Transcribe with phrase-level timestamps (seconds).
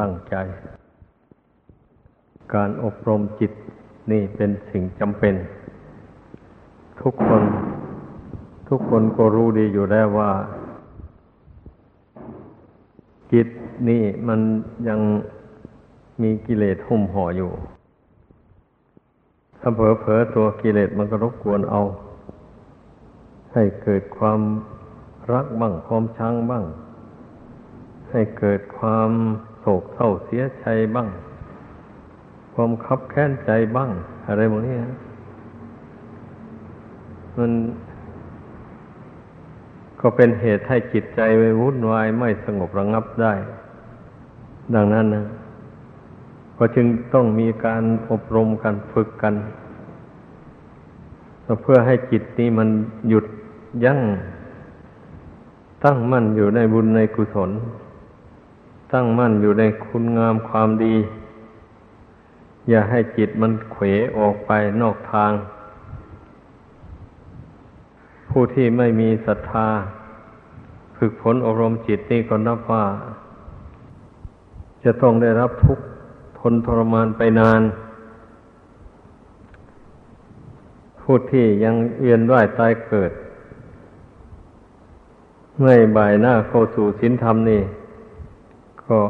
[0.00, 0.34] ตั้งใจ
[2.54, 3.52] การอบรมจิต
[4.10, 5.34] นี่เป็นสิ่งจำเป็น
[7.00, 7.42] ทุกคน
[8.68, 10.30] ทุกคนก็รู้ดีอยู่แล้วว่า
[13.32, 13.48] จิต
[13.88, 14.40] นี่มัน
[14.88, 15.00] ยัง
[16.22, 17.50] มีกิเลสหุ้มห่ออยู่
[19.60, 21.80] ถ้าเผลอๆตัวกิเลสมันก็รบกวนเอา
[23.52, 24.40] ให้เกิดความ
[25.32, 26.64] รักบ้างความชังบ้าง
[28.10, 29.10] ให้เกิดความ
[29.66, 31.08] โศกเศร้าเสียใจบ้าง
[32.54, 33.90] ความคับแค้นใจบ้าง
[34.28, 34.98] อะไรพวกนี้นะ
[37.36, 37.52] มัน
[40.00, 43.32] ก็เป็นเหตุให้จิตใจไปวุ่นวายไม่สงบระงับได้
[44.74, 45.26] ดังนั้นนะ
[46.58, 49.34] ก็จึงต้องมีการอบรมกันฝึกกัน
[51.62, 52.68] เพื่อให้จิตนี้มัน
[53.08, 53.26] หยุด
[53.84, 54.00] ยั้ง
[55.84, 57.50] ตั้งมั่นอยู่ในบุญในกุศล
[58.94, 60.96] ตั้งมั่นอยู่ในคุณงามความดี
[62.68, 63.84] อย่าให้จิตมันเขว
[64.18, 65.32] ออกไปนอกทาง
[68.30, 69.68] ผู้ที่ไม่มีศรัทธา
[70.96, 72.84] ฝึกฝนอบรมจิตนี่ก็นับว่า
[74.84, 75.84] จะต้องได้รับทุกข์
[76.38, 77.62] ทนทรมานไปนาน
[81.00, 83.12] ผู้ที่ยังเวียนว่ายตายเกิด
[85.60, 87.62] ไม่บ่ายหน้าเข้าสู่ศีลธรรมนี่
[88.88, 89.00] ก็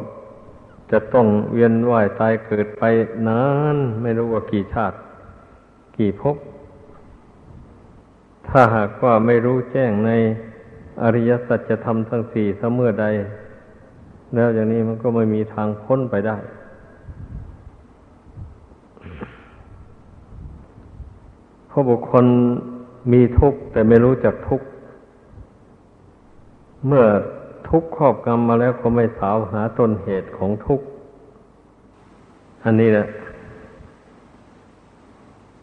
[0.90, 2.82] จะต้องเวียนว่ายตายเกิดไป
[3.28, 3.42] นา
[3.74, 4.96] น ไม่รู้ว่ากี่ชาติ
[5.96, 6.36] กี่ภพ
[8.48, 10.10] ถ้าหากว่าไม่รู้แจ้งใน
[11.02, 13.06] อริยสัจธรรมทั้งสี่เสมอใด
[14.34, 16.36] แล้วอย่างนี้มันก็ไม่มีทางพ้นไปได้
[21.68, 22.24] เพราะบุคคล
[23.12, 24.66] มีทุกข์แต่ไม่รู้จักทุกข์
[26.86, 27.04] เมื่อ
[27.76, 30.86] ทุกข์ครอบกรรมมาแล้วก็ไม่สาวหาต้นเหตุของทุกข์
[32.64, 33.06] อันนี้แหละ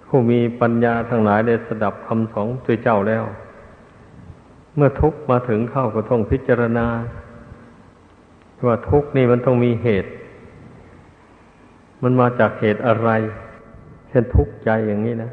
[0.06, 3.24] ผู้มีปัญญาทั้งหลายได้สดับคำสองตัวเจ้าแล้ว
[4.76, 6.88] เมื่อทุกข์มาถึงเข้าก็ต้องพิจารณา
[8.68, 10.12] ว่าทุกข์นี่มันต้องมีเหตุ
[12.04, 13.10] มันมาจากเหตุอะไร
[14.10, 15.32] เช่นทุกข์ใจอย่างนี้นะ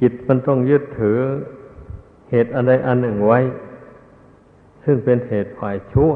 [0.00, 1.18] จิตมันต้องยึดถือ
[2.30, 3.40] เหตุอะไรอันหนึ่งไว้
[4.84, 6.12] ซึ่งเป็นเหตุฝ่ายชั่ว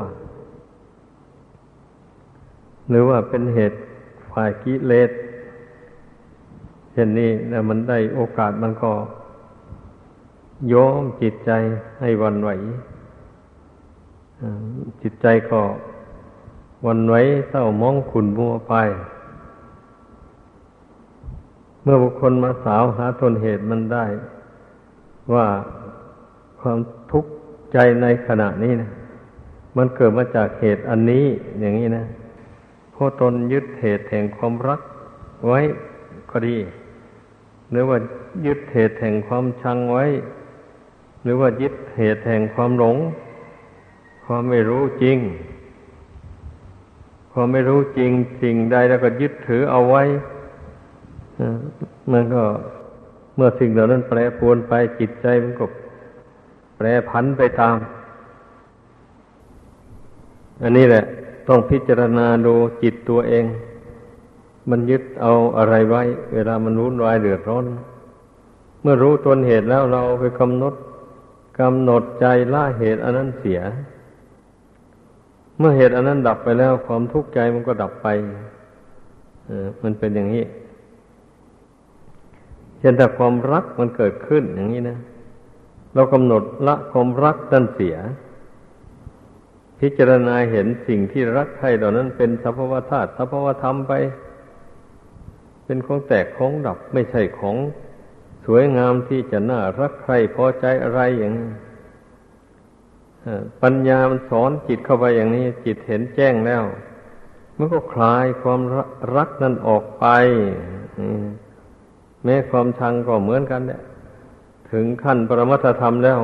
[2.89, 3.79] หรือว่าเป็นเหตุ
[4.31, 5.11] ฝ่ายกิเลส
[6.93, 8.93] เช่นนี้นะมันได้โอกาสมันก็
[10.69, 11.51] โยมจิตใจ
[12.01, 12.51] ให้วันไหว
[15.03, 15.63] จิตใจก็
[16.87, 17.15] วันไหว
[17.49, 18.75] เศร้ามองขุนมัวไป
[21.83, 24.05] เมื่อบุคคลมาสาวหาทนเหตุมันได้
[25.35, 25.47] ว่า
[26.61, 26.79] ความ
[27.73, 28.91] ใจในขณะนี้นะ
[29.77, 31.27] มันเกิดมาจากเหตุอันนี้
[31.61, 32.05] อย่างนี้นะ
[32.93, 34.81] เพราะตนยึดเหตุแห่งความรัก
[35.47, 35.61] ไว้
[36.31, 36.57] ก็ดี
[37.71, 37.99] หรือว่า
[38.47, 40.05] ยึดเหตุแห่งความชังไว้
[41.23, 42.97] หรือว่ายึดเหตุแห่งความหลง
[44.25, 45.19] ความไม่รู้จริง
[47.33, 48.11] ความไม่รู้จริง
[48.43, 50.03] สิ่งใดแล้วก็ยึดถือเอาไว้
[52.13, 52.43] มันก็
[53.37, 55.65] เมื่อสิ่งเหล่านั้นแปรปรวนไปจิตใจมันก็
[56.79, 57.77] แปรผันไปตาม
[60.63, 61.05] อันนี้แหละ
[61.49, 63.45] ต้องพิจารณาดูจิตตัวเอง
[64.71, 66.03] มันยึดเอาอะไรไว้
[66.35, 67.65] เวลามันรุนวายเดือดร้อน
[68.83, 70.75] เมื่อรู้ต้นเหตุแล้วเราไปกำหนด
[71.61, 73.61] กำหนดใจละเหตุอันนั้นเสีย
[75.59, 78.09] เมื่อเหตุอันนั้นดับไปแล้ว ความทุกข์ใจมันก็ดับไป
[79.47, 80.45] เออมันเป็นอย่างนี้
[82.79, 84.99] เช่นแต่ความรักมันเกิดขึ้นอย่างนี้นะ
[85.95, 87.97] เรากำหนดละความรักนั่นเสีย
[89.81, 93.93] พิจารณาเห็นสิ่งที่รักใครเหล่านั้นเป็นสภาวธาตุสภาวธรรมไป
[95.65, 97.57] เป็นของแตกของดับไม่ใช่ของ
[98.47, 101.51] สวยงามที่จะน่ารักใครพอใจอะไรอย่างนี้
[103.63, 106.63] ปัญญามันสอนจิตเข้าไปอย่างนี้ จิตเห็นแจ้งแล้ว
[107.57, 108.61] มันก็คลายความ
[109.17, 110.07] รักนั้นออกไป
[112.25, 113.83] แม้ความชังก็เหมือนกันเนี่ย
[114.73, 116.21] ถึงขั้นปรมัตธรรมแล้ว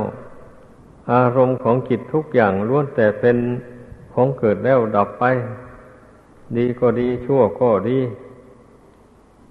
[1.12, 3.36] อารมณ์ของจิตทุกอย่างล้วนแต่เป็น
[4.14, 5.24] ของเกิดแล้วดับไป
[6.56, 7.98] ดีก็ดีชั่วก็ดี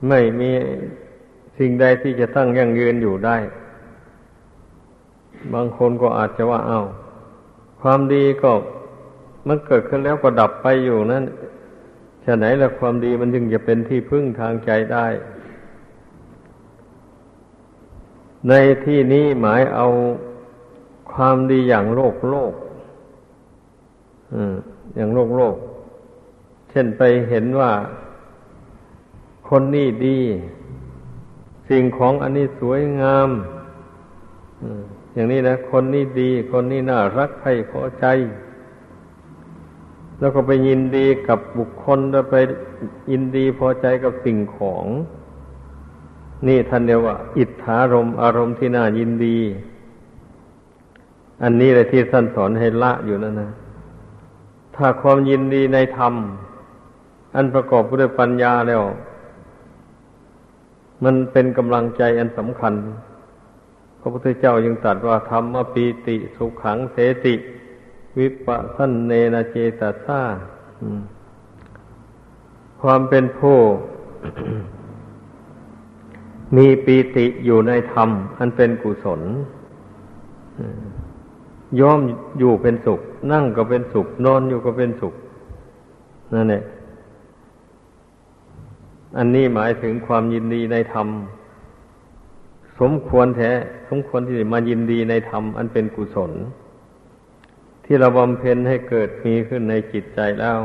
[0.08, 0.52] ไม่มี
[1.58, 3.38] สิ่งใดที่จะตั้งยั่งยืนอยู่ได้
[5.54, 6.82] บางคนก็อาจจะว่าเอา้า
[7.82, 8.52] ความดีก็
[9.48, 11.24] มันเกิดขึ้นแล้วก็ดับไปอยู่นั่น
[12.26, 15.06] ฉะไหนละความดีมันจึงจะเป็นที่พึ่งทางใจได้
[18.50, 18.54] ใน
[18.86, 19.88] ที่นี้หมายเอา
[21.12, 22.54] ความดีอย่างโลกโลก
[24.96, 25.56] อย่างโลกโลก
[26.70, 27.72] เช่นไปเห็นว่า
[29.50, 30.20] คนนี้ดี
[31.70, 33.30] สิ่งของอันนี้สวยงาม
[35.14, 38.06] อย่างนี้นะ คนนี้ดี คนนี้น่ารักใครพอใจ
[40.20, 42.36] แล้วก็ไปยินดีกับบุคคลแล้วไป
[43.12, 44.86] ยินดีพอใจกับสิ่งของ
[46.48, 49.38] นี่ท่านเรียกว่า อิทธารมอารมณ์ที่น่ายินดี
[51.44, 53.52] อันนี้แหละที่ท่านสอนให้ละอยู่นั่นนะ
[54.76, 56.14] ถ้าความยินดีในธรรม
[57.36, 58.84] อันประกอบด้วยปัญญาแล้ว
[61.04, 62.74] มันเป็นกำลังใจอันสำคัญ
[64.00, 67.36] พระพุทธเจ้ายังตรัสว่าธรรมปีติสุขขังเสติ
[68.20, 70.22] วิปัสสนเนนเจตสา
[72.82, 73.58] ความเป็นผู้
[76.58, 79.22] มีปีติอยู่ในธรรม อันเป็นกุศล
[81.80, 82.00] ย่อม
[82.40, 83.00] อยู่เป็นสุข
[83.32, 85.14] นั่งก็เป็นสุข นอนอยู่ก็เป็นสุข
[86.34, 86.64] นั่นแหละ
[89.18, 91.08] อันนี้หมายถึงความยินดีในธรรม
[92.80, 93.52] สมควรแท้
[93.90, 96.32] สมควรที่จะมายินดีในธรรม อันเป็นกุศล
[97.86, 100.60] ที่เราบำเพ็ญให้เกิดมีขึ้นในจิตใจแล้ว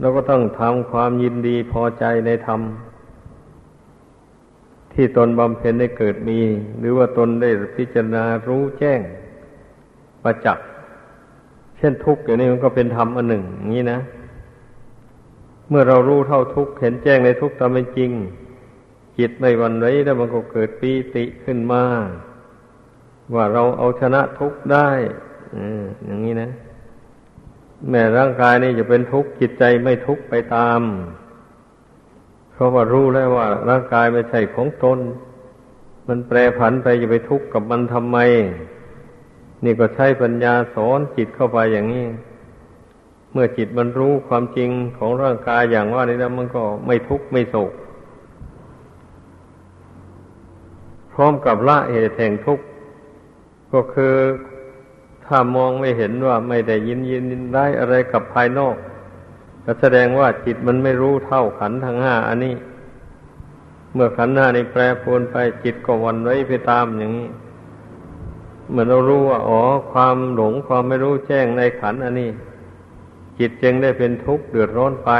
[0.00, 2.60] เราก็ต้องทำความยินดีพอใจในธรรม
[5.00, 6.40] ที่ตนบำเพ็ญได้เกิดมี
[6.78, 9.00] หรือว่าตนได้พิจารณารู้แจ้ง
[10.22, 10.66] ประจักษ์
[11.76, 14.00] เช่นทุกข์อย่างนี้มันก็เป็นธรรมอันหนึ่งอย่างนี้นะ
[15.68, 18.10] เมื่อเรารู้เท่าทุกข์เห็นแจ้งในทุกข์ตามเป็นจริง
[19.18, 21.82] จิตไม่วันไหวแล้วมันก็เกิดปีติขึ้นมา
[23.34, 24.88] ว่าเราเอาชนะทุกข์ได้
[26.06, 26.50] อย่างนี้นะ
[27.90, 30.80] แม้ร่างกายนี่จะเป็นทุกข์จิตใจไม่ทุกข์ไปตาม
[32.58, 34.98] เพราะว่ารู้แล้วว่า ร่างกายไม่ใช่ของตน
[36.08, 38.18] มันแปรผันไปจะไปทุกข์กับมันทำไม
[39.64, 42.06] นี่ก็ใช้ปัญญาสอนจิตเข้าไปอย่างนี้
[43.32, 47.72] เมื่อจิตมันรู้ความจริงของร่างกายอย่างว่านี้แล้วมันก็ไม่ทุกข์ไม่โศก
[51.12, 52.64] พร้อมกับละเหตุแห่งทุกข์
[53.72, 54.14] ก็คือ
[55.26, 57.24] ถ้ามองไม่เห็นว่าไม่ได้ยินยิน
[57.54, 58.76] ได้อะไรกับภายนอก
[59.70, 62.54] ก็แสดงว่าจิตมันไม่รู้เท่าขันทั้งห้าอันนี้
[63.94, 67.28] เมื่อขันห้านี้แปรปรวนไปจิตก็วันไว้ไปตามอย่างนี้
[68.68, 69.60] เหมือนเรารู้ว่าอ๋อ
[69.92, 72.30] ความหลงความไม่รู้แจ้งในขันอันนี้
[73.38, 75.10] จิตจึงได้เป็นทุกข์เดือดร้อนไป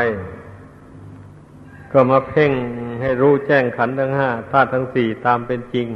[1.92, 2.52] ก็มาเพ่ง
[3.00, 5.88] ให้รู้แจ้งขันทั้งห้าธาตุทั้งสี่ตามเป็นจริง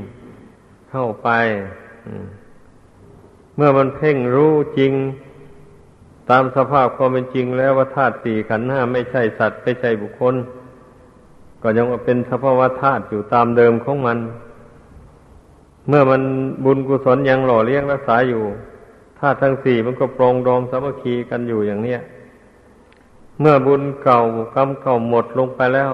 [0.90, 1.28] เข้าไป
[3.56, 4.92] เมื่อมันเพ่งรู้จริง
[6.32, 10.34] ตามสภาพความเป็นจริงแล้วว่าธาตุสี่ขันห้าไม่ใช่สัตว์ไม่ใช่บุคคล
[11.62, 14.18] ก็ยังเป็นสภาวะธาตุอยู่ตามเดิมของมัน
[15.88, 16.22] เมื่อมัน
[16.64, 18.42] บุญกุศลยังหล่อเลี้ยงรักษาอยู่
[19.18, 22.00] ธาตุทั้งสี่มันก็ปรองดองสามัคคีกันอยู่อย่างเนี้ย
[23.40, 24.20] เมื่อบุญเก่า
[24.54, 25.92] กรรมเก่าหมดลงไปแล้ว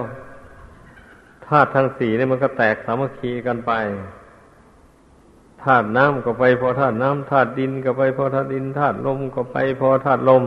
[1.47, 3.73] ธาตุทั้งสี่นี่มันก็แตกสามัคคีกันไป
[5.65, 10.43] ธาตุน้ำก็ไปพอธาตุน้ำธาตุดินก็ไปพอธาตุดินธาตุลมก็ไปพอธาตุลม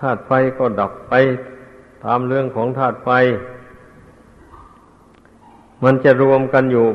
[0.00, 1.14] ธาตุไฟก็ดับไป
[2.04, 3.10] ตามเรื่องของธาตุไฟ
[5.84, 6.86] มันจะรวมกันอยู่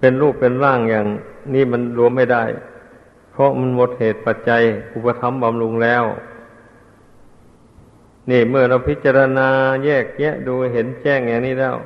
[0.00, 1.06] เป็นรูปเป็นร่างอย่าง
[1.54, 2.44] นี้มันรวมไม่ได้
[3.32, 4.62] เพราะมันหมดเหตุปัจจัย
[4.94, 6.04] อุปธรรมบำรุงแล้ว
[8.30, 9.48] นี่เมื่อเราพิจารณา
[9.84, 11.76] แยกแยะดูเห็นแจ้งอย่างนี้แล้ว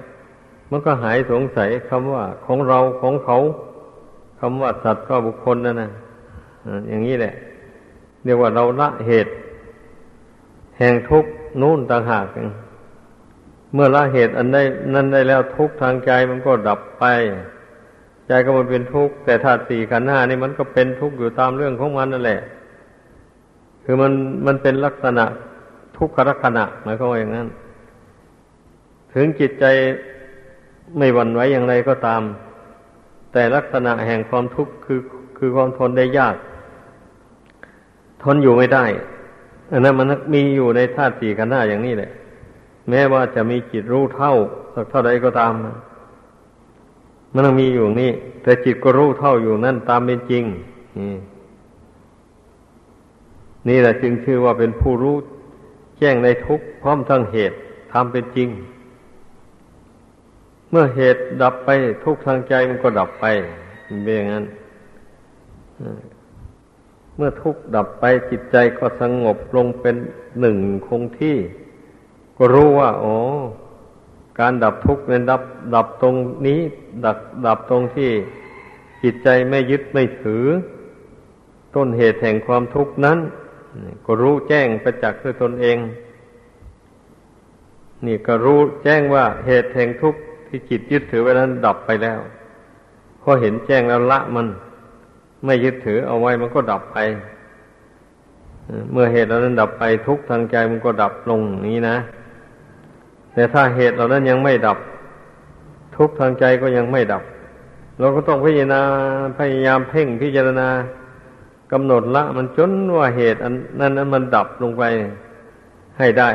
[0.70, 3.38] มันก็หายสงสัยคำว่าของเราของเขา
[4.38, 5.90] คำว่าสัตว์ก็บุคคลนั่นนะ
[6.88, 7.34] อย่างนี้แหละ
[8.24, 9.30] เรียกว่าเราละเหตุ
[10.78, 12.26] แห่งทุกข์นู่นต่างหาก
[13.74, 14.62] เมื่อละเหตุอันได้
[14.94, 17.04] นั้นได้แล้วทุกข์ทางใจมันก็ดับไป
[18.28, 22.40] ใจก็มันเป็นทุกข์แต่ธาตุสี่ขันธ์ห้านี่มันก็เป็นทุกข์อยู่ตามเรื่องของมันนั่นแหละ
[23.84, 24.12] คือมัน
[24.46, 25.24] มันเป็นลักษณะ
[25.96, 27.48] ทุกขลักษณะหมายความว่าอย่างนั้น
[29.14, 29.64] ถึงจิตใจ
[30.98, 32.22] ไม่หวั่นไหวอย่างไรก็ตาม
[33.34, 35.00] แต่ลักษณะแห่งความทุกข์คือ
[35.38, 36.36] คือความทนได้ยาก
[38.22, 38.84] ทนอยู่ไม่ได้
[39.72, 42.10] อันนั้นมันมีอยู่ในธาตุสี่ขันธ์ห้าอย่างนี้แหละ
[42.88, 44.32] แม้ว่าจะมีจิตรู้เท่า
[44.74, 45.52] สักเท่าใดก็ตาม
[47.32, 48.12] มันต้องมีอยู่นี่
[48.42, 50.44] แต่จิตก็รู้เท่าอยู่นั่นตามเป็นจริง
[53.68, 55.16] นี่แหละจึงชื่อว่าเป็นผู้รู้
[55.98, 57.56] แจ้งในทุกพร้อมทั้งเหตุ
[57.92, 58.48] ทำเป็นจริง
[60.74, 61.70] มื่อเหตุดับไป
[62.04, 63.26] ทุกทางใจมันก็ดับไป
[63.84, 64.44] เป็นอย่างนั้น
[67.16, 69.96] เมื่อทุกดับไปจิตใจก็สงบลงเป็น
[70.40, 71.36] หนึ่งคงที่
[72.36, 73.16] ก็รู้ว่าอ๋อ
[74.40, 75.42] การดับทุกข์นั้นดับ
[75.74, 76.14] ดับตรง
[76.46, 76.60] นี้
[77.04, 78.10] ดับดับตรงที่
[79.02, 80.44] จิตใจไม่ยึดไม่ถือ
[81.74, 83.18] ต้นเหตุแห่งความทุกข์นั้น
[84.06, 85.78] ก็รู้แจ้งประจักษ์ด้วยตนเอง
[88.06, 90.20] นี่ก็รู้แจ้งว่าเหตุแห่งทุกข์
[90.54, 92.20] ที่จิตยึดถือไว้นั้นดับไปแล้ว
[93.22, 94.46] พอเห็นแจ้งแล้วละมัน
[95.44, 96.98] ไม่ยึดถือเอาไว้มันก็ดับไป
[98.92, 101.96] เมื่อเหตุเหล่านั้นดับไปทุกทางใจมันก็ดับลงนี้นะ
[103.32, 104.78] แต่ถ้าเหตุเหล่านั้นยังไม่ดับ
[105.96, 107.22] ทุกทางใจก็ยังไม่ดับ
[107.98, 108.80] เราก็ต้องพิจารณา
[109.38, 110.68] พยายามเพ่งพิจารณา
[111.72, 114.82] กำหนดละ มันจนว่าเหตุ อันนั้นนั้นมันดับลงไป
[115.98, 116.30] ให้ได้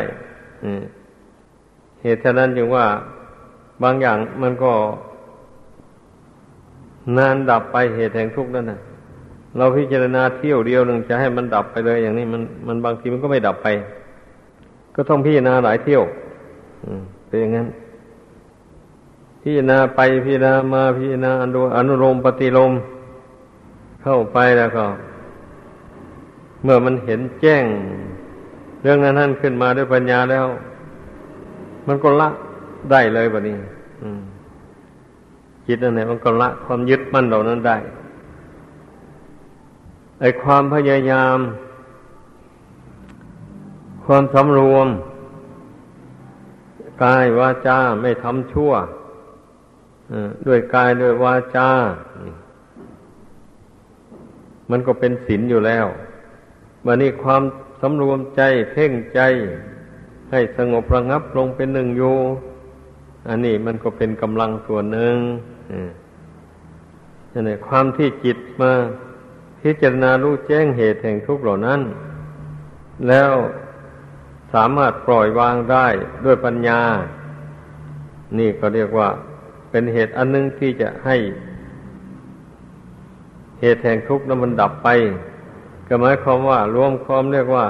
[2.04, 2.86] เหตุฉะนั้นจึงว่า
[3.84, 4.72] บางอย่างมันก็
[7.18, 8.80] นานดับไปเหตุแห่งทุกข์นั่นนะ
[9.58, 13.68] เราพิจารณาเที่ยวเดียวหนึ่งจะให้มันดับไปเลย อย่างนี้มันมันบางทีมันก็ไม่ดับไป
[14.96, 16.02] ก็ต้องพิจารณาหลายเที่ยว
[17.28, 17.68] เป็นอย่างนั้น
[19.42, 22.74] พิจารณาไปพิจารณามาพิจารณาอนุอนุโลมปฏิโลม
[24.04, 24.86] เข้าไปแล้วก็
[26.64, 27.66] เมื่อมันเห็นแจ้ง
[28.82, 30.46] เรื่องนั้นนั่นขึ้นมาด้วยปัญญาแล้ว
[31.88, 32.30] มันก็ละ
[32.92, 33.56] ได้เลยแบบนี้
[35.66, 37.78] จิตนั่นแหละมันก็ละความยึดมั่นเหล่านั้นได้
[40.20, 41.38] ไอความพยายาม
[44.06, 44.88] ความสำรวม
[47.04, 48.72] กายวาจาไม่ทำชั่ว
[50.48, 51.70] ด้วยกายด้วยวาจา
[54.72, 55.86] มันก็เป็นศีลอยู่แล้ว
[56.86, 57.44] วันนี้ความ
[57.82, 59.20] สำรวมใจเพ่งใจ
[60.32, 62.16] ให้สงบระงับลงเป็นหนึ่งอยู่
[63.28, 65.18] อันนี้มันก็เป็นกำลังส่วนหนึ่ง
[67.32, 68.72] นี่นความที่จิตมา
[69.62, 71.82] พิจารณารู้แจ้งเหตุแห่งทุกข์เหล่านั้น
[73.08, 73.32] แล้ว
[74.54, 75.88] สามารถปล่อยวางได้
[76.26, 76.82] ด้วยปัญญา
[78.38, 79.10] นี่ก็เรียกว่า
[79.70, 81.18] เป็นเหตุอันนึงที่จะให้
[83.62, 84.90] เหตุแห่งทุกข์นั้นมันดับไป
[85.88, 87.66] ก็หมายความว่ารวมความเรียกว่า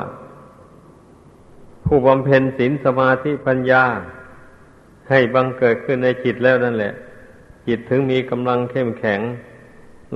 [1.85, 3.83] ผู้บำเพ็ญศีลสมาธิปัญญา
[5.09, 6.93] ให้บังเกิดขึ้นในจิตแล้วนั่นแหละ
[7.67, 9.19] จิตถึงมีกำลังเข้มแข็ง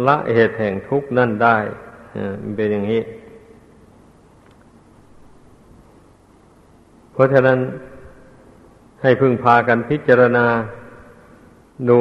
[0.08, 1.58] ละเหตุแห่งทุกข์นั่นได้
[2.42, 3.02] มันเป็นอย่างนี้
[7.14, 7.60] เพราะฉะนั้น
[9.02, 10.46] ให้พึงพากันพิจารณา
[11.90, 12.00] ดู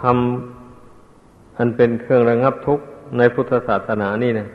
[0.00, 2.84] ทำอันเป็นเครื่องระงับทุกข์
[3.18, 4.48] ในพุทธศาสนานี่นะ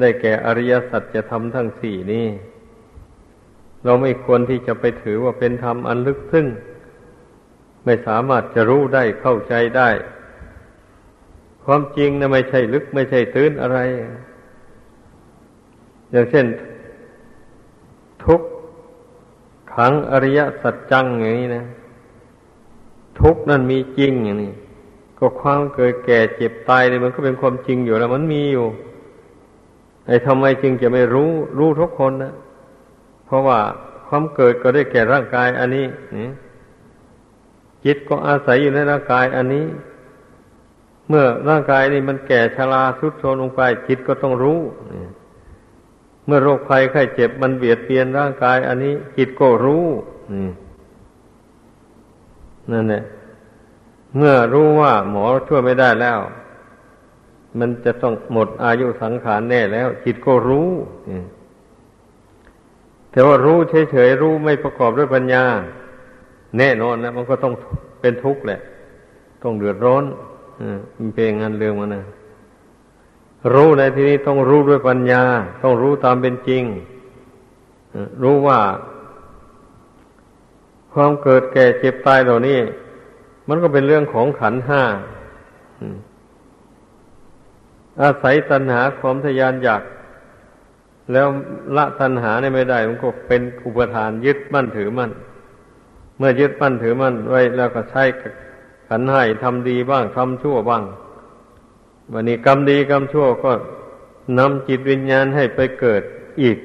[0.00, 2.26] ได้แก่อริยสัจจะทำทั้งสี่นี้
[3.84, 6.46] เราไม่ควรที่จะไปถือว่าเป็นธรรมอันลึกซึ้ง
[7.84, 9.90] ไม่สามารถจะรู้ได้เข้าใจได้
[11.64, 13.78] ความจริงนะไม่ใช่ลึกไม่ใช่ตื้นอะไร
[16.10, 16.46] อย่างเช่น
[18.24, 18.40] ทุก
[19.74, 21.64] ขังอริยสัจจังอย่างนี้นะ
[23.20, 24.52] ทุกนั่นมีจริงอย่างนี้
[25.18, 28.66] ก็ความเกิดแก่เจ็บตายเลยมันก็เป็นความจริงอยู่แล้ว มันมีอยู่
[30.06, 32.32] ไอ้ทำไมจึงจะไม่รู้ รู้ทุกคนนะ
[33.26, 33.58] เพราะว่า
[34.06, 35.86] ความเกิดก็ได้แก่ร่างกาย อันนี้
[36.16, 36.28] นี่
[37.84, 39.66] จิตก็อาศัยอยู่ในร่างกายอันนี้
[41.08, 44.60] เมื่อร่างกายนี้มันแก่ชราทุดโทรมลงไป จิตก็ต้องรู้
[46.26, 49.86] เมื่อโรคภัยไข้เจ็บมันเบียดเบียนร่างกายอันนี้ จิตก็รู้
[52.72, 53.04] นั่นแหละ
[54.16, 56.18] เมื่อรู้ว่าหมอช่วยไม่ได้แล้ว
[57.58, 60.68] มันจะต้องหมดอายุสังขารแน่แล้ว จิตก็รู้
[63.10, 63.58] แต่ว่ารู้
[63.90, 65.44] เฉยๆรู้ไม่ประกอบด้วยปัญญา
[66.58, 67.54] แน่นอนนะมันก็ต้อง
[68.00, 68.60] เป็นทุกข์แหละ
[69.42, 70.04] ต้องเดือดร้อน
[70.96, 72.04] มันเป็นงานเรื่องมันนะ
[73.54, 75.22] รู้ในที่นี้ต้องรู้ด้วยปัญญา
[75.62, 76.62] ต้องรู้ตามเป็นจริง
[78.22, 78.60] รู้ว่า
[80.92, 82.58] ความเกิดแก่เจ็บตายเหล่านี้
[83.48, 84.82] มันก็เป็นเรื่องของขันห้า
[88.02, 89.82] อาศัยตัณหาความทยานอยาก
[91.12, 91.26] แล้ว
[91.76, 95.10] ละตัณหาในไม่ได้ มันก็เป็นอุปทานยึดมั่นถือมั่น
[96.18, 98.02] เมื่อยึดมั่นถือมั่นไว้แล้วก็ใช้
[98.88, 100.84] ขันให้ทำดีบ้างทำชั่วบ้าง
[102.12, 103.52] วันนี้กรรมดีกรรมชั่วก็
[104.38, 106.02] นำจิตวิญญาณให้ไปเกิด
[106.42, 106.58] อีก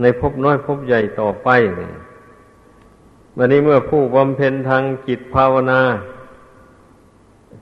[0.00, 1.48] ในภพน้อยภพใหญ่ต่อไป
[3.36, 5.80] วันนี้เมื่อผู้บำเพ็ญทางจิตภาวนา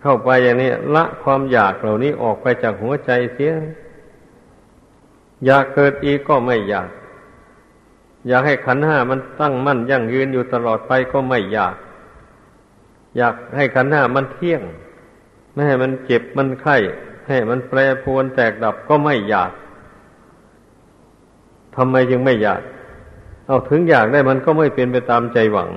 [0.02, 3.52] เข้าไปอย่างนี้ละความอยากเหล่านี้ออกไปจากหัวใจเสีย
[5.46, 6.88] อยากเกิดอีกก็ไม่อยาก
[8.28, 11.74] อยากให้ขันห้ามันตั้งมั่นยั่งยืนอยู่ตลอดไปก็ไม่อยาก
[13.16, 14.62] อยากให้ขันห้ามันเที่ยง
[15.52, 16.76] ไม่ให้มันเจ็บมันไข้
[17.28, 19.50] ให้มันแปรปรวนแตกดับก็ไม่อยาก
[21.76, 22.60] ทำไมจึงไม่อยาก
[23.46, 25.70] เอาถึงอยากได้มันก็ไม่เป็นไปตามใจหวัง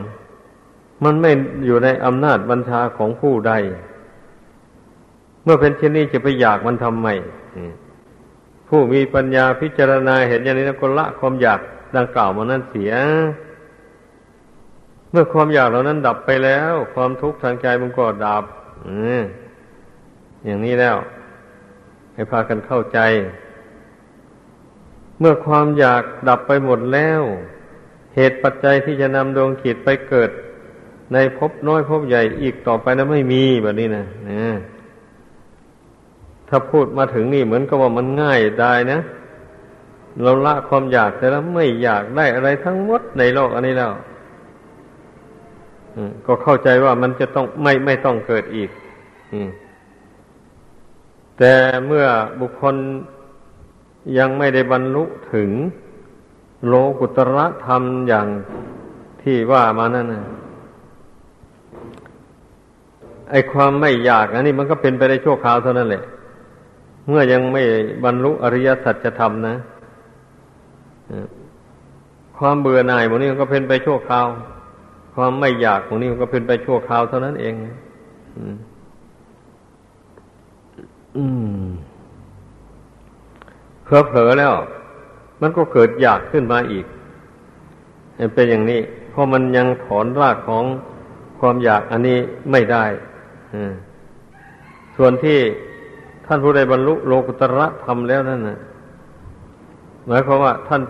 [1.03, 1.31] มันไม่
[1.65, 3.53] อยู่ในอำนาจบัญชาของผู้ใด
[5.43, 7.07] เมื่อเป็นเช่นนี้จะไปอยากมันทำไม
[8.67, 11.59] ผู้มีปัญญาพิจารณาเห็นอย่างนี้แล้วก็ละความอยาก
[11.97, 12.93] ดังกล่าวมานั้นเสีย
[15.11, 18.43] เมื่อความอยากเหล่านั้นดับไปแล้ว ความทุกข์ทางใจมันก็ดับ
[20.45, 20.97] อย่างนี้แล้ว
[22.13, 22.99] ให้พากันเข้าใจ
[25.19, 27.21] เมื่อความอยากดับไปหมดแล้ว
[28.15, 30.29] เหตุปัจจัยที่จะนำดวงขีดไปเกิด
[31.13, 34.05] ในภพน้อยภพใหญ่อีกต่อไปนั้นไม่มีแบบนี้นะ
[36.49, 38.99] ถ้าพูดมาถึงนี่เหมือนกับว่ามันง่ายได้นะ
[40.24, 43.91] เราละความอยากแต่แล้วไม่อยากได้อะไรทั้งหมดในโลกอันนี้แล้ว
[46.25, 48.69] ก็เข้าใจว่ามันจะต้องไม่ไม่ต้องเกิดอีก
[51.38, 51.53] แต่
[51.86, 52.05] เมื่อ
[52.41, 52.75] บุคคล
[54.17, 55.03] ยังไม่ได้บรรลุ
[55.34, 55.50] ถึง
[56.67, 58.27] โลกุตระธรรมอย่าง
[59.22, 60.24] ที่ว่ามานั่นนะ
[63.31, 66.03] ไอความไม่อยากอันนี้มันก็เป็นไปได้ชั่วคราวเท่านั้นแหละ
[67.07, 67.63] เมื่อยังไม่
[68.05, 69.55] บรรลุอริยสัจธรรมนะ
[72.38, 74.27] ความเบื่อหน่ายพวกนี้มันก็เป็นไปชั่วคราว
[75.15, 77.53] ความไม่อยากพวกนี้มันก็เป็นไปชั่วคราวเท่านั้นเอง
[81.17, 81.25] อื
[81.62, 81.65] ม
[83.83, 84.53] เผลอๆแล้ว
[85.41, 86.85] มันก็เกิดอยากขึ้นมาอีก
[88.33, 88.79] เป็นอย่างนี้
[89.12, 90.63] เพราะมันยังถอนรากของ
[91.39, 92.17] ความอยากอันนี้
[92.51, 92.85] ไม่ได้
[94.95, 95.39] ส่วนที่
[96.25, 98.59] ท่านผู้ใดบรรลุโลกุตระธรรมแล้วนั่นนะ
[100.07, 100.81] หมายความว่าท่าน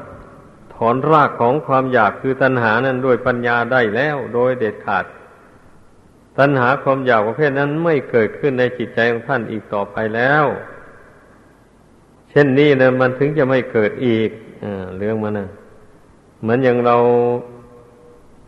[0.75, 5.05] ถอนรากของความอยากคือตัณหานั้นด้วยปัญญาได้แล้วโดยเด็ดขาด
[6.39, 10.45] ตัณหาความอยากประเภทนั้นไม่เกิดขึ้นในจิตใจของท่านอีกต่อไปแล้ว
[12.29, 14.29] เช่นนี้นะมันถึงจะไม่เกิดอีก
[14.63, 14.65] อ
[14.97, 15.49] เรื่องมันนะ
[16.41, 16.97] เหมือนอย่างเรา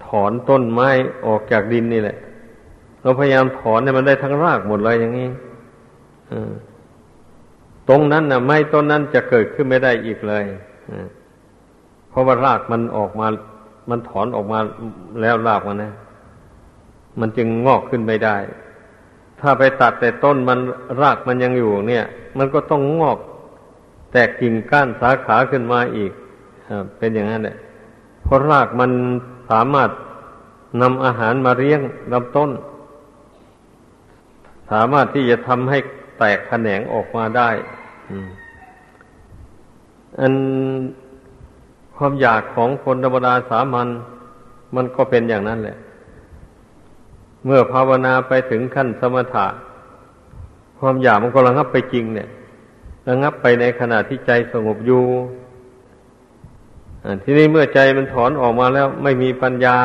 [0.06, 0.90] ถอนต้นไม้
[1.26, 2.18] ออกจากดินนี่แหละ
[3.02, 5.30] เราพยายามถอนให้มันได้ทั้งรากหมดเลยอย่างนี้
[7.90, 10.46] ตรงนั้นนะไม้ต้นนั้นจะเกิดขึ้นไม่ได้อีกเลย
[12.10, 13.28] เพราะว่ารากมันออกมา
[13.90, 14.60] มันถอนออกมา
[15.22, 15.94] แล้วรากมันนะ
[17.20, 18.38] มันจึงงอกขึ้นไม่ได้
[19.40, 20.60] ถ้าไปตัดแต่ต้นมัน
[21.02, 22.06] รากมันยังอยู่ เนี่ย
[22.38, 23.18] มันก็ต้องงอก
[24.12, 26.12] แตกกิ่งก้านสาขาขึ้นมาอีก
[26.98, 27.58] เป็นอย่างนั้นแหละ
[28.24, 28.92] เพราะรากมัน
[29.52, 29.90] สามารถ
[30.82, 31.82] นำอาหารมาเลี้ยง
[32.14, 32.52] ลำต้น
[34.72, 35.78] สามารถที่จะทำให้
[36.20, 37.50] แตกแขนงออกมาได้
[40.20, 40.34] อัน
[41.96, 43.88] ความอยากของคนธรรมดาสามัญ
[44.76, 45.78] มันก็เป็นอย่างนั้นแหละ
[47.46, 49.48] เมื่อภาวนาไปถึงขั้นสมถะ
[50.80, 52.30] ความอยากมันก็ระงับไปจริง เนี่ย
[53.10, 55.04] ระงับไปในขณะที่ใจสงบอยู่
[57.24, 59.78] ทีนี้เมื่อใจมันถอนออกมาแล้วไม่มีปัญญา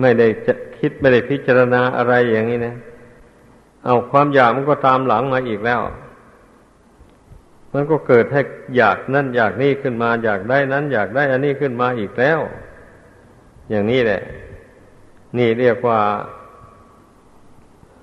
[0.00, 2.74] ไม่ได้จะคิดไม่ได้พิจารณาอะไรอย่างนี้นะ
[3.84, 5.80] เอาความอยากมันก็ตามหลังมาอีกแล้ว
[7.72, 8.40] มันก็เกิดให้
[8.76, 12.40] อยากนั่นอยากนี่ขึ้นมา อยากได้นั้น อยากได้ อันนี้ขึ้นมาอีกแล้ว
[13.70, 14.22] อย่างนี้แหละ
[15.38, 16.00] นี่เรียกว่า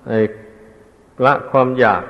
[0.06, 0.18] ไอ้
[1.24, 2.04] ละความอยาก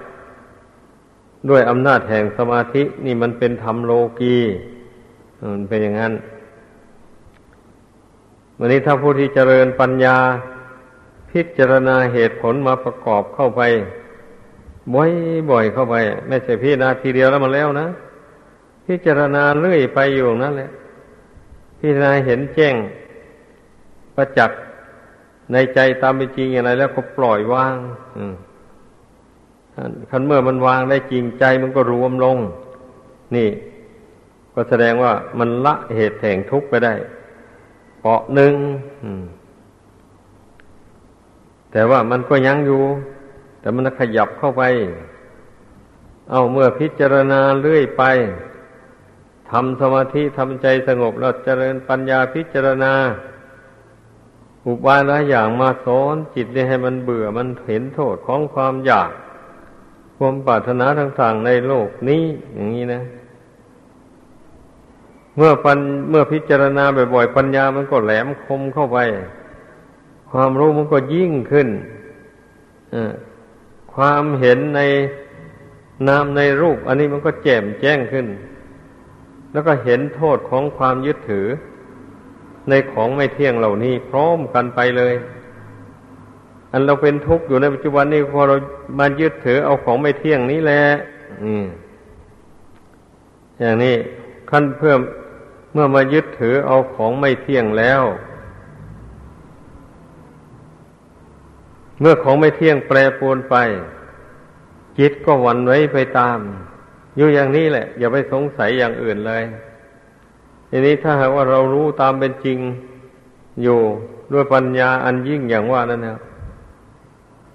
[1.48, 4.36] ด้วยอำนาจแห่งสมาธิ นี่มันเป็นธรรมโลกี
[5.52, 6.12] มันเป็นอย่างนั้น
[8.58, 10.16] วันนี้ถ้าผู้ที่เจริญปัญญา
[11.30, 13.62] พิจารณาเหตุผลมาประกอบเข้าไป
[14.94, 15.94] บ่อยๆเข้าไป
[16.28, 17.86] ไม่ใช่พิจารณาทีเดียวแล้วมันแล้วนะ
[18.86, 20.70] พิจารณาเรื่อยไปอยู่นั่นแหละ
[21.78, 22.74] พิจารณาเห็นแจ้ง
[24.16, 24.58] ประจักษ์
[25.52, 27.76] ในใจตามเป็นจริงอย่างไร แล้วก็ปล่อยวาง
[30.10, 32.38] คันเมื่อมันวางได้จริงใจมันก็รวมลง
[33.36, 33.48] นี่
[34.54, 36.94] ก็แสดงว่ามันละเหตุแห่งทุกข์ไปได้
[38.00, 38.54] เปาะหนึ่ง
[41.72, 42.82] แต่ว่ามันก็ยังอยู่
[43.64, 44.62] แต่มันขยับเข้าไป
[46.30, 48.02] เอาเมื่อพิจารณาเรื่อยไป
[49.50, 52.92] ทำสมาธิทำใจสงบแล้วเจริญปัญญาพิจารณา
[54.66, 59.10] อุบายหลายอย่างมาสอนจิตนี่ให้มันเบื่อมันเห็นโทษของความอยาก
[60.16, 62.24] ความปรารถนาต่างๆในโลกนี้
[62.54, 63.02] อย่างนี้นะ
[65.36, 65.78] เมื่อปัญ
[66.10, 68.98] เมื่อพิจารณาบ่อยๆปัญญามันก็แหลมคมเข้าไป
[70.30, 71.68] ความรู้มันก็ยิ่งขึ้น
[72.94, 72.96] อ
[73.94, 74.80] ความเห็นใน
[76.08, 78.26] นามในรูป อันนี้มันก็แจ่มแจ้งขึ้น
[79.52, 81.46] แล้วก็เห็นโทษของความยึดถือ
[82.68, 85.14] ในของไม่เที่ยงเหล่านี้พร้อมกันไปเลย
[86.72, 88.56] อันเราเป็นทุกข์อยู่ในปัจจุบันนี้พอเรา
[88.98, 90.82] มายึดถือเอาของไม่เที่ยงนี้แหละ
[93.60, 93.96] อย่างนี้
[94.50, 94.98] ขั้นเพิ่ม
[95.72, 98.02] เมื่อมายึดถือเอาของไม่เที่ยงแล้ว
[102.00, 103.56] เมื่อของไม่เที่ยงแปรปรวนไป
[104.98, 106.38] จิตก็หวั่นไหวไปตาม
[107.16, 109.42] อยู่อย่างนี้แหละ อย่าไปสงสัยอย่างอื่นเลย
[110.70, 112.58] ทีนี้ถ้าหากว่าเรารู้ตามเป็นจริง
[113.62, 113.80] อยู่
[114.32, 116.18] ด้วยปัญญาอันยิ่งอย่างว่านั่นนะ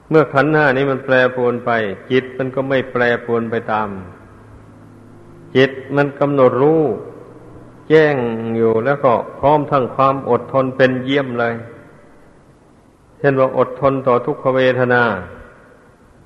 [0.09, 1.71] เมื่อขันธ์ห้านี้มันแปรปรวนไป
[2.11, 3.89] จิตมันก็ไม่แปรปรวนไปตาม
[5.55, 6.81] จิตมันกำหนดรู้
[7.89, 8.15] แจ้ง
[8.57, 11.53] อยู่แล้วก็พร้อมทั้งความอดทนเป็นเยี่ยมเลย
[13.19, 15.03] เช่นว่าอดทนต่อทุกขเวทนา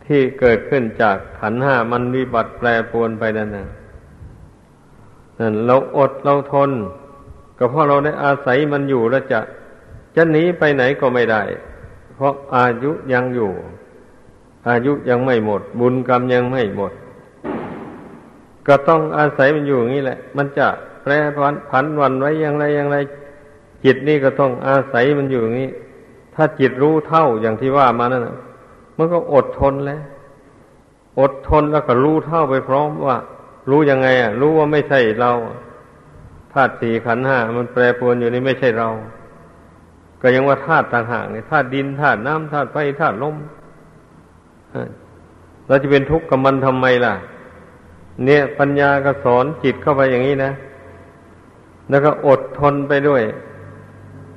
[0.06, 3.68] ที่เกิดขึ้นจากขันห้ามันวิบัติแปรปวนไปนั่นนะ
[5.40, 6.72] นั่นเราอดเราทน
[7.58, 9.40] ก็เพราะเราได้อาศัยมันอยู่แล้วจะ
[10.16, 11.42] จะหนีไปไหนก็ไม่ได้
[12.16, 13.52] เพราะอายุยังอยู่
[14.68, 16.92] อายุยังไม่หมด บุญกรรมยังไม่หมด
[18.68, 20.68] ก็ต้องอาศัยมันอยู่อย่างนี้แหละ มันจะ
[21.04, 22.98] แปรผันผันวันไว้อย่างไรอย่างไร
[23.84, 25.70] จิตนี่ก็ต้องอาศัยมันอยู่อย่างนี้
[26.36, 28.28] ถ้าจิตรู้เท่าอย่างที่ว่ามานั่น
[28.98, 30.02] มันก็อดทนแล้ว
[31.20, 33.18] อดทนแล้วก็รู้เท่าไปพร้อมว่า
[33.70, 35.32] รู้ยังไง อะ รู้ว่าไม่ใช่เรา
[36.54, 38.90] ธาตุสี่ขันห้ามันแปรปรวนอยู่นี่ไม่ใช่เรา
[40.22, 43.36] ก็ยังว่าธาตุต่างหากเนี่ยธาตุดินธาตุน้ำธาตุไฟธาตุลม
[45.68, 47.14] เราจะเป็นทุกข์กับมันทำไมล่ะ
[48.26, 50.52] เนี่ยปัญญาก็สอนจิตเข้าไปอย่างนี้นะ
[51.90, 53.24] แล้วก็อดทนไปด้วย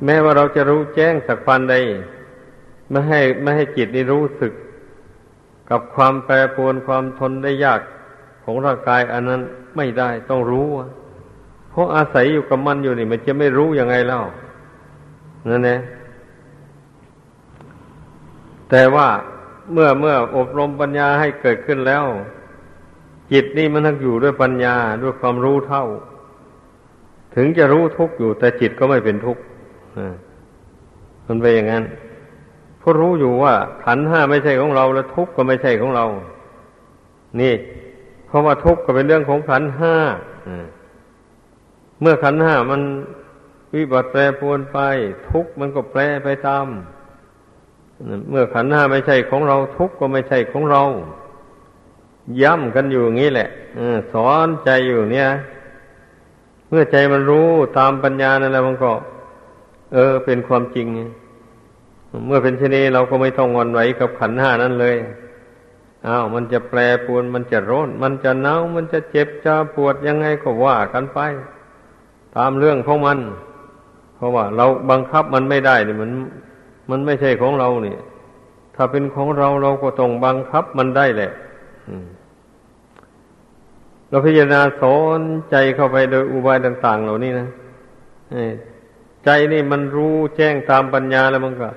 [0.05, 1.75] แม้ว่าเราจะรู้แจ้งสักพันใด
[2.91, 4.53] ไม่ให้ไม่ให้จิตนี่รู้สึก
[5.71, 7.81] กับความแปรปรวนความทนได้ยาก
[8.45, 9.43] ของร่างกายอันนั้น
[9.77, 10.69] ไม่ได้ต้องรู้
[11.71, 14.23] เพราะอาศัยอยู่กับมันอยู่นี่ มันจะไม่รู้ยังไงเล่า
[15.49, 15.81] นั่นเอง
[18.71, 19.09] แต่ว่า
[19.73, 22.05] เมื่อเมื่ออบรมปัญญาให้เกิดขึ้นแล้ว
[23.33, 25.85] จิตนี่มันต้งอยู่ด้วยปัญญาด้วยความรู้เท่า
[27.35, 29.43] ถึงจะรู้ทุกข์อยู่แต่จิตก็ไม่เป็นทุกข์
[31.27, 31.85] มันไปอย่างนั้น
[32.79, 33.55] เพราะรู้อยู่ว่า
[33.85, 36.07] ขันห้าไม่ใช่ของเรา แล้วทุกข์ก็ไม่ใช่ของเรา
[37.41, 37.55] นี่
[38.27, 39.95] เพราะว่าทุกข์ก็เป็นเรื่องของขันห้า
[42.01, 42.83] เมื่อขันห้ามัน
[43.75, 44.79] วิบัติแปรปวนไป
[45.31, 46.67] ทุกข์มันก็แปรไปตาม
[48.31, 50.83] เมื่อขันห้าไม่ใช่ของเรา ทุกข์ก็ไม่ใช่ของเรา
[52.43, 53.49] ย้ำกันอยู่อย่างนี้แหละ
[54.13, 55.29] สอนใจอยู่เนี่ย
[56.69, 58.91] เมื่อใจมันรู้ตามปัญญานั่นแหละมันก็
[59.97, 60.87] เออ เป็นความจริง
[62.27, 64.97] เมื่อเป็นเช่นนี้เราก็ไม่ต้องวันไหวกับขันห้านั้นเลย
[66.07, 71.19] อ้าวมันจะแปรปวนมันจะร้อนมันจะหนาวมันจะเจ็บจะปวดยังไงก็ว่ากันไป
[72.37, 73.19] ตามเรื่องของมัน
[74.17, 76.11] เพราะว่า เราบังคับมันไม่ได้เนี่มัน
[76.91, 77.99] มันไม่ใช่ของเราเนี่ย
[78.75, 81.31] ถ้าเป็นของเราเราก็ต้องบังคับมันได้แหละ
[84.09, 87.49] เราพิจารณาสอนใจเข้าไปโดยอุบายต่าง ๆ เหล่านี้นะ
[89.29, 91.69] ใจนี่มันรู้แจ้งตามปัญญาแล้วมันก็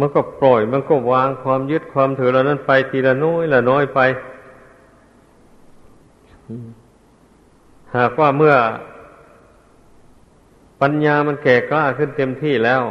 [0.00, 4.00] มันก็ปล่อย มันก็วางความยึดความถือเหล่านั้นไปทีละน้อยละน้อยไป
[7.96, 8.54] หากว่าเมื่อ
[10.82, 12.82] ปัญญามันแก่กล้าขึ้นเต็มที่แล้ว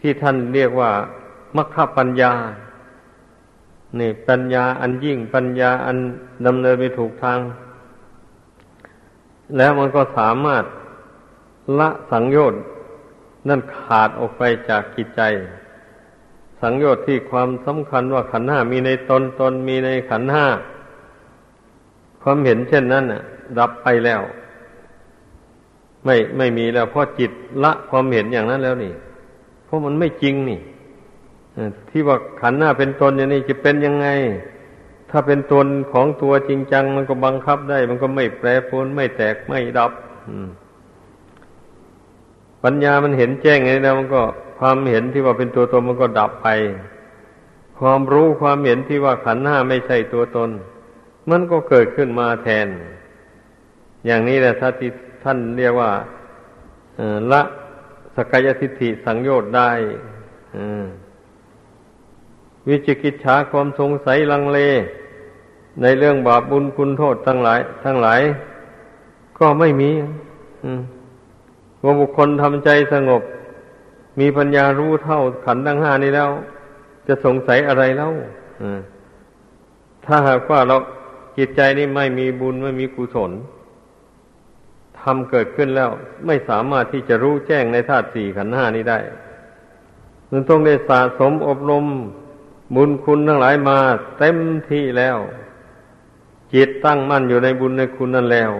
[0.00, 0.90] ที่ท่านเรียกว่า
[1.56, 2.32] มัคคปัญญา
[3.98, 5.96] นี่ ปัญญาอันยิ่งปัญญาอัน
[6.46, 7.38] ดำเนินไปถูกทาง
[9.56, 10.64] แล้วมันก็สามารถ
[11.78, 12.60] ละสังโยชน์
[13.48, 15.22] นั่นขาดออกไปจากกิจใจ
[16.60, 20.46] สังโยชน์ที่ความสำคัญว่าขันห้ามีในตนตนมีในขันห้า
[22.22, 23.22] ความเห็นเช่นนั้นอะ
[23.58, 24.22] ดับไปแล้ว
[26.04, 27.30] ไม่ไม่มีแล้วเพราะจิต
[27.64, 28.92] ละความเห็นอย่างนั้นแล้วนี่
[29.64, 30.60] เพราะมันไม่จริงนี่
[31.88, 34.08] ที่ว่าขันหน้าเป็นตนอย่างนี้จะเป็นยังไง
[35.10, 39.92] ถ้าเป็นตนของตัวจริงจัง มันก็บังคับได้ มันก็ไม่แปรปรวนไม่แตกไม่ดับ
[42.64, 44.22] ปัญญามันเห็นแจ้งไงแล้วมันก็
[44.58, 46.48] ความเห็นที่ว่าเป็นตัวตนมันก็ดับไป
[47.78, 50.50] ความรู้ความเห็นที่ว่าขันห้าไม่ใช่ตัวตน
[51.30, 52.66] มันก็เกิดขึ้นมาแทน
[54.06, 54.90] อย่างนี้แหละถ้าที่
[55.24, 55.90] ท่านเรียกว่า
[57.32, 57.42] ละ
[58.16, 59.70] สกายทิฏฐิสังโยชน์ได้
[62.68, 64.58] วิจิกิจฉาความสงสัยลังเล
[65.82, 68.20] ในเรื่องบาปบุญคุณโทษทั้งหลาย ทั้งหลาย
[69.38, 69.90] ก็ไม่มี
[71.84, 73.22] ว่าบุคคลทำใจสงบ
[74.20, 76.30] มีปัญญารู้เท่าขันทั้งห้านี้แล้ว
[77.06, 78.10] จะสงสัยอะไรเล่า
[80.04, 80.76] ถ้าหากว่าเรา
[81.38, 83.32] จิตใจนี่ไม่มีบุญไม่มีกุศล
[85.00, 85.90] ทำเกิดขึ้นแล้ว
[86.26, 88.98] ไม่สามารถที่จะรู้แจ้งในธาตุสี่ขันธ์ห้านี้ได้
[90.30, 91.84] มันต้องได้สะสมอบรม
[92.76, 93.78] บุญคุณทั้งหลายมา
[94.18, 94.36] เต็ม
[94.70, 95.18] ที่แล้ว
[96.54, 98.52] จิตตั้งมั่นอยู่ในบุญในคุณนั่นแล้ว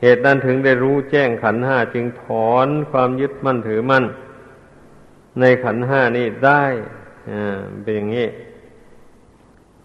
[0.00, 4.04] เหตุนั้นถึงได้รู้แจ้งขันห้าจึงถอนความยึดมั่นถือมั่น
[5.40, 6.62] ในขันห้านี้ได้
[7.30, 8.28] อ่าเป็นอย่างนี้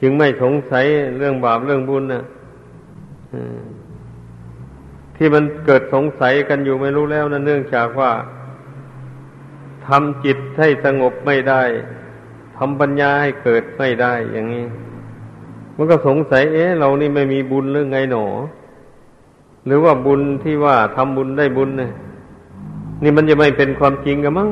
[0.02, 0.86] จึงไม่สงสัย
[1.18, 2.24] เรื่องบาปเรื่องบุญนะ
[5.16, 8.12] ที่มันเกิดสงสัยกันอยู่ไม่รู้แล้วนั่นเนื่องจากว่า
[9.88, 11.64] ทำจิตให้สงบไม่ได้
[12.58, 14.66] ทำปัญญาให้เกิดไม่ได้อย่างนี้
[15.76, 18.26] มันก็สงสัย เอ๊ะ เรานี่ไม่มีบุญหรือไงหนอ
[19.66, 21.92] หรือว่าบุญที่ว่าทำบุญได้บุญเนี่ย
[23.04, 24.50] นี่มันจะไม่เป็นความจริงกันมั้ง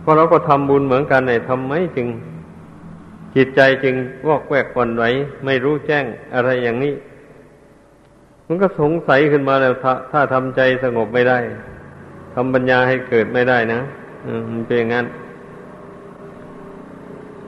[0.00, 2.08] เพราะเราก็ทำบุญเหมือนกันเนี่ยทำไมจึง
[3.34, 3.94] จิตใจจึง
[4.26, 5.04] วอกแวกก่อนไหว
[5.44, 6.04] ไม่รู้แจ้ง
[6.34, 6.94] อะไรอย่างนี้
[8.46, 11.38] มันก็สงสัยขึ้นมาแล้วถ้าถ้าทำใจสงบไม่ได้
[12.34, 13.80] ทำปัญญาให้เกิดไม่ได้นะ
[14.50, 15.06] มันเป็นอย่างนั้น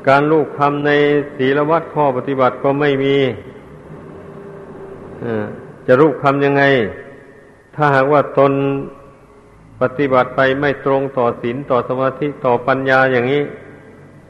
[0.09, 0.91] การลูกคำใน
[1.37, 3.17] ศีลวัดข้อปฏิบัติก็ไม่มี
[5.25, 5.27] อ
[5.87, 6.63] จะรูปคำยังไง
[7.75, 8.53] ถ้าหากว่าตน
[9.81, 13.43] ปฏิบัติไปไม่ตรงต่อศีลต่อสมาธิต่อปัญญาอย่างนี้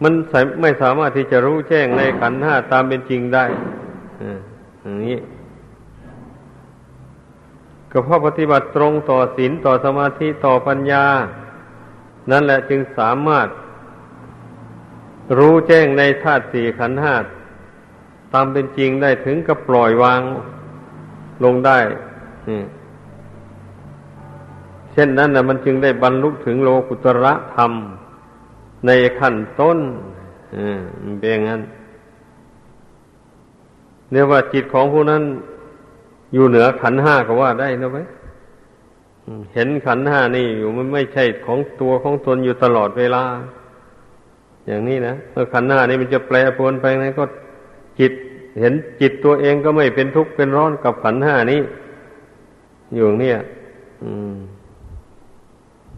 [0.03, 0.13] มัน
[0.61, 3.45] ไม่สามารถที่จะรู้แจ้งในขันห้าตามเป็นจริงได้
[4.81, 5.19] อย่างนี้
[7.91, 11.05] ก็เพราะปฏิบัติตรงต่อศีลต่อสมาธิต่อปัญญา
[12.31, 13.49] นั่นแหละจึงสามารถ
[15.39, 17.15] รู้แจ้งในธาตุสี่ขันธ์ห้า
[18.35, 20.21] ตามเป็นจริงได้ถึงกับปล่อยวาง
[21.45, 21.79] ลงได้
[24.93, 27.73] เช่นนั้นนะมันจึงได้บรรลุถึงโลกุตระธรรม
[28.87, 29.79] ในขั้นต้น
[31.19, 31.63] เป็นอย่างนั้น
[34.13, 35.23] เรียกว่าจิตของผู้นั้น
[36.35, 37.99] อยู่เหนือขันห้าก็ว่าได้นะไหม
[39.55, 43.25] เห็นขันห้านี่อยู่มันไม่ใช่ของตัวของตนอยู่ตลอดเวลา
[44.67, 47.25] อย่างนี้นะเมื่อขันห้านี่มันจะแปรปรวนไปไหนก็
[47.99, 48.13] จิต
[48.59, 51.61] เห็นจิตตัวเองก็ไม่เป็นทุกข์เป็นร้อนกับขันห้านี้
[52.95, 53.39] อยู่เนี่ย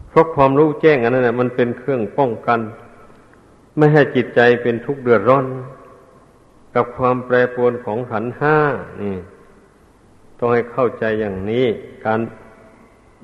[0.09, 2.59] เพราะความรู้แจ้งอันนั้นมันเป็นเครื่องป้องกัน
[3.77, 5.45] ไม่ให้จิตใจเป็นทุกข์เดือดร้อน
[6.75, 8.57] กับความแปรปรวนของขันห้า
[9.01, 9.15] นี่
[10.37, 11.65] ต้องให้เข้าใจอย่างนี้
[12.05, 12.19] การ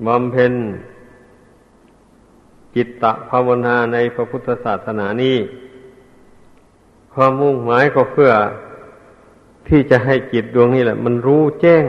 [0.06, 0.52] บำเพ็ญ
[2.74, 5.36] จิตตภาวนาในพระพุทธศาสนานี้
[7.14, 8.30] ความมุ่งหมายก็เพื่อ
[9.68, 11.84] ที่จะให้จิตดวงนี้แหละ มันรู้แจ้ง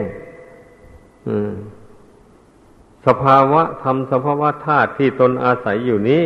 [3.06, 6.26] สภาวะธรรมสภาวะธาตุที่ตนอาศัยอยู่นี้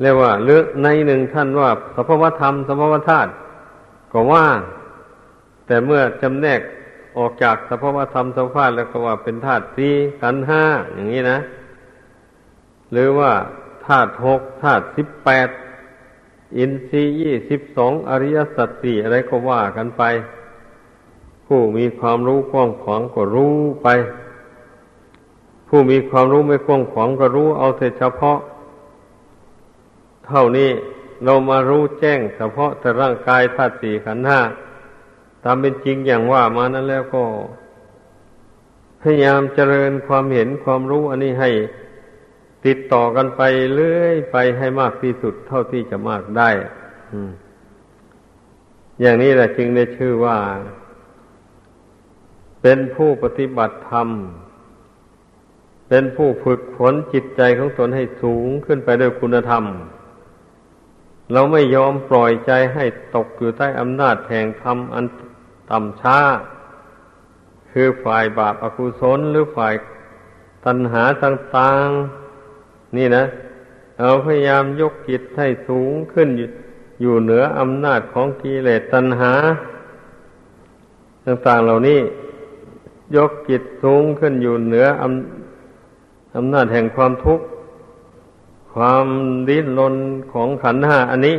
[0.00, 3.30] เรียกว่าเลือกในหนึ่งท่านว่า สภาวะธรรมสภาวะธาตุ
[4.12, 4.46] ก็ว่า
[5.66, 6.60] แต่เมื่อจำแนก
[7.18, 10.62] ออกจากสภาวะธรรมสภาพแล้วก็ว่าเป็นธาตุสี่ขันห้า
[10.94, 11.38] อย่างนี้นะ
[12.92, 13.32] หรือว่า
[13.86, 15.48] ธาตุหกธาตุสิบแปด
[16.58, 20.02] อินทรีย์ยี่สิบสองอริยสัจสี่อะไรก็ว่ากันไป
[21.46, 23.88] ผู้มีความรู้กว้างขวางก็รู้ไป
[25.68, 28.38] ผู้มีความรู้ไม่กว้างขวางก็รู้เอาแต่เฉพาะ
[30.26, 30.70] เท่านี้
[31.24, 34.40] เรามารู้แจ้งเฉพาะแต่ร่างกายธาตุสี่ขันธ์ห้า
[35.44, 37.24] ตามเป็นจริงอย่างว่ามานั้นแล้วก็
[39.00, 41.50] พยายามเจริญความเห็นความรู้อันนี้ให้
[42.66, 43.42] ติดต่อกันไป
[43.74, 46.50] เรื่อยไปให้มากที่สุดเท่าที่จะมากได้
[49.00, 50.38] อย่างนี้แหละจึงได้ชื่อว่า
[52.62, 54.08] เป็นผู้ปฏิบัติธรรม
[55.88, 59.64] เป็นผู้ฝึกฝนจิตใจของตนให้สูงขึ้นไปด้วยคุณธรรม
[61.32, 65.04] เราไม่ยอมปล่อยใจให้ตกอยู่ใต้อำนาจแห่งธรรมอัน
[65.70, 66.18] ต่ำช้า
[67.70, 69.74] คือฝ่ายบาปอกุศลหรือฝ่าย
[70.64, 72.23] ตัณหาต่างๆ
[72.96, 73.24] นี่นะ
[74.00, 76.28] เราพยายามยกจิตให้สูงขึ้น
[77.00, 79.32] อยู่เหนืออำนาจของกิเลสตัณหา
[81.26, 82.00] ต่างๆเหล่านี้
[83.16, 87.46] ยกจิตสูงขึ้นอยู่เหนืออำอำนาจแห่งความทุกข์
[88.74, 89.06] ความ
[89.48, 89.96] ดิ้นรน
[90.32, 91.36] ของขันธ์ห้าอันนี้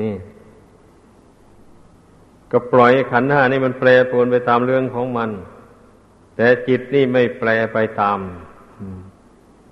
[0.00, 0.14] นี่
[2.52, 5.30] ก็ปล่อยขันธ์ห้านี่มันแปรปรวนไปตามเรื่องของมัน
[6.36, 8.18] แต่จิตนี่ไม่แปรไปตาม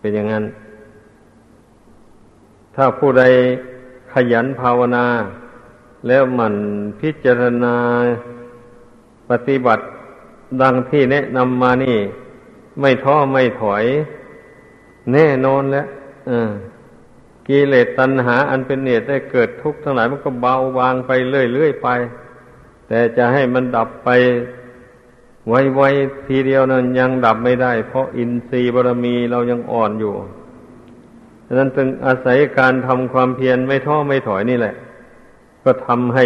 [0.01, 0.45] เป็นอย่างนั้น
[2.75, 3.25] ถ้าผู้ใด
[4.13, 5.07] ขยันภาวนา
[6.07, 6.55] แล้วมัน
[7.01, 7.77] พิจารณา
[9.31, 9.85] ปฏิบัติ
[10.63, 11.99] ดังที่แนะนำมานี่
[12.81, 13.85] ไม่ท้อไม่ถอย
[15.13, 15.87] แน่นอนแล้ว
[17.49, 21.89] กิเลสตัณหา อันเป็นเหตุได้เกิดทุกข์ทั้งหลายมันก็เบาบางไปเรื่อยๆไป
[22.89, 24.09] แต่จะให้มันดับไป
[25.49, 30.15] ไวๆทีเดียวนั้นยังดับไม่ได้ เพราะอินทรีย์บารมีเรายังอ่อนอยู่
[31.59, 34.75] นั้นจึงอาศัยการทำความเพียรไม่ท้อไม่ถอยนี่แหละ
[35.65, 36.25] ก็ทำให้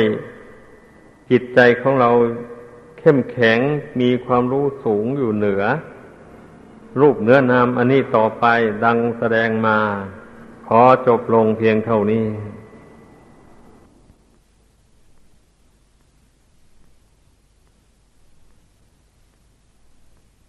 [1.31, 2.11] จิตใจของเรา
[2.99, 3.59] เข้มแข็ง
[4.01, 5.65] มีความรู้สูงอยู่เหนือ
[7.01, 8.45] รูปเนื้อนามอันนี้ต่อไป
[8.85, 9.79] ดังแสดงมา
[10.67, 12.25] ขอจบลงเพียงเท่านี้